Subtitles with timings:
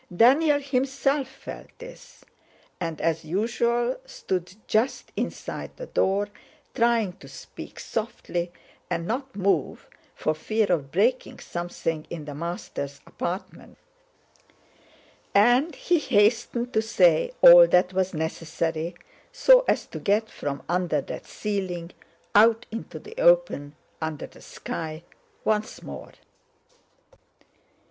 [0.17, 2.25] Daniel himself felt this,
[2.79, 6.27] and as usual stood just inside the door,
[6.73, 8.51] trying to speak softly
[8.89, 13.77] and not move, for fear of breaking something in the master's apartment,
[15.35, 18.95] and he hastened to say all that was necessary
[19.31, 21.91] so as to get from under that ceiling,
[22.33, 25.03] out into the open under the sky
[25.45, 26.13] once more.